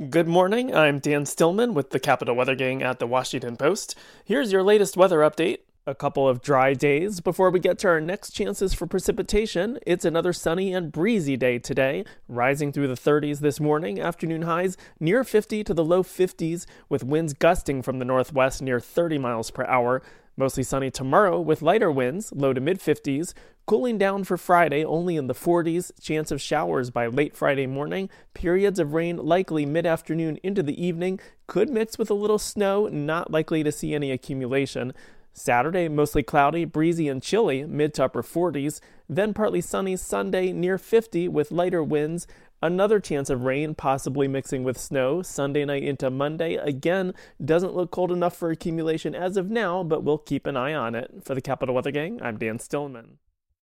[0.00, 0.74] Good morning.
[0.74, 3.94] I'm Dan Stillman with the Capital Weather Gang at the Washington Post.
[4.24, 5.58] Here's your latest weather update.
[5.84, 9.80] A couple of dry days before we get to our next chances for precipitation.
[9.84, 14.00] It's another sunny and breezy day today, rising through the 30s this morning.
[14.00, 18.78] Afternoon highs near 50 to the low 50s, with winds gusting from the northwest near
[18.78, 20.02] 30 miles per hour.
[20.36, 23.34] Mostly sunny tomorrow with lighter winds, low to mid 50s.
[23.66, 25.90] Cooling down for Friday, only in the 40s.
[26.00, 28.08] Chance of showers by late Friday morning.
[28.34, 31.18] Periods of rain likely mid afternoon into the evening.
[31.48, 34.92] Could mix with a little snow, not likely to see any accumulation.
[35.32, 38.80] Saturday, mostly cloudy, breezy, and chilly, mid to upper 40s.
[39.08, 42.26] Then partly sunny Sunday, near 50 with lighter winds.
[42.62, 46.54] Another chance of rain, possibly mixing with snow, Sunday night into Monday.
[46.54, 47.12] Again,
[47.44, 50.94] doesn't look cold enough for accumulation as of now, but we'll keep an eye on
[50.94, 51.10] it.
[51.24, 53.18] For the Capital Weather Gang, I'm Dan Stillman.